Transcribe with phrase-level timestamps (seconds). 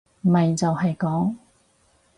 [0.23, 1.35] 咪就係講